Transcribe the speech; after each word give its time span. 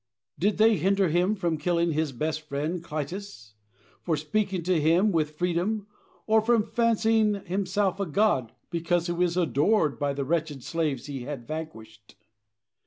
Did 0.39 0.57
they 0.57 0.77
hinder 0.77 1.09
him 1.09 1.35
from 1.35 1.59
killing 1.59 1.91
his 1.91 2.11
best 2.11 2.41
friend, 2.41 2.83
Clitus, 2.83 3.53
for 4.01 4.17
speaking 4.17 4.63
to 4.63 4.81
him 4.81 5.11
with 5.11 5.37
freedom, 5.37 5.85
or 6.25 6.41
from 6.41 6.63
fancying 6.63 7.45
himself 7.45 7.99
a 7.99 8.07
god 8.07 8.51
because 8.71 9.05
he 9.05 9.13
was 9.13 9.37
adored 9.37 9.99
by 9.99 10.13
the 10.15 10.25
wretched 10.25 10.63
slaves 10.63 11.05
he 11.05 11.25
had 11.25 11.47
vanquished? 11.47 12.15